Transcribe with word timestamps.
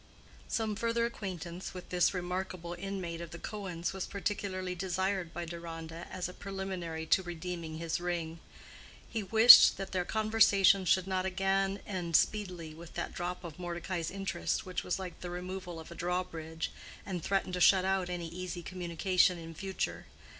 Some 0.47 0.75
further 0.75 1.05
acquaintance 1.05 1.75
with 1.75 1.89
this 1.89 2.11
remarkable 2.11 2.73
inmate 2.73 3.21
of 3.21 3.29
the 3.29 3.37
Cohens 3.37 3.93
was 3.93 4.07
particularly 4.07 4.73
desired 4.73 5.31
by 5.31 5.45
Deronda 5.45 6.07
as 6.09 6.27
a 6.27 6.33
preliminary 6.33 7.05
to 7.05 7.21
redeeming 7.21 7.77
his 7.77 7.99
ring: 8.01 8.39
he 9.07 9.21
wished 9.21 9.77
that 9.77 9.91
their 9.91 10.03
conversation 10.03 10.85
should 10.85 11.05
not 11.05 11.27
again 11.27 11.81
end 11.85 12.15
speedily 12.15 12.73
with 12.73 12.95
that 12.95 13.13
drop 13.13 13.43
of 13.43 13.59
Mordecai's 13.59 14.09
interest 14.09 14.65
which 14.65 14.83
was 14.83 14.97
like 14.97 15.19
the 15.21 15.29
removal 15.29 15.79
of 15.79 15.91
a 15.91 15.95
drawbridge, 15.95 16.71
and 17.05 17.21
threatened 17.23 17.53
to 17.53 17.61
shut 17.61 17.85
out 17.85 18.09
any 18.09 18.27
easy 18.29 18.63
communication 18.63 19.37
in 19.37 19.53
future. 19.53 20.07